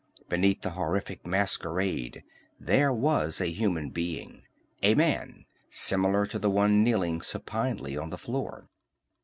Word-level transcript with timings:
Beneath 0.27 0.63
the 0.63 0.71
horrific 0.71 1.27
masquerade 1.27 2.23
there 2.59 2.91
was 2.91 3.39
a 3.39 3.51
human 3.51 3.91
being, 3.91 4.41
a 4.81 4.95
man 4.95 5.45
similar 5.69 6.25
to 6.25 6.39
the 6.39 6.49
one 6.49 6.83
kneeling 6.83 7.21
supinely 7.21 7.95
on 7.95 8.09
the 8.09 8.17
floor. 8.17 8.67